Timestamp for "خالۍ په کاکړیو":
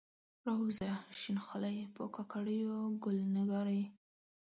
1.45-2.75